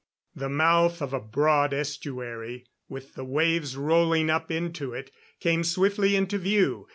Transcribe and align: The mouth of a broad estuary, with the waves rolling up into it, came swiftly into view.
The 0.35 0.49
mouth 0.49 0.99
of 0.99 1.13
a 1.13 1.19
broad 1.19 1.75
estuary, 1.75 2.65
with 2.89 3.13
the 3.13 3.23
waves 3.23 3.77
rolling 3.77 4.31
up 4.31 4.49
into 4.49 4.93
it, 4.93 5.11
came 5.39 5.63
swiftly 5.63 6.15
into 6.15 6.39
view. 6.39 6.87